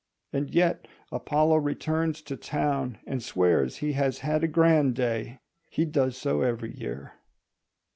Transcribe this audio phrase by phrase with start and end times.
[0.33, 5.41] And yet Apollo returns to town and swears he has had a grand day.
[5.69, 7.13] He does so every year.